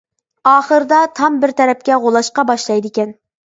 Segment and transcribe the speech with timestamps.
[0.51, 3.17] ئاخىرىدا تام بىر تەرەپكە غۇلاشقا باشلايدىكەن.